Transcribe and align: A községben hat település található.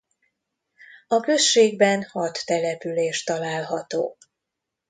A 1.07 1.19
községben 1.19 2.03
hat 2.03 2.45
település 2.45 3.23
található. 3.23 4.17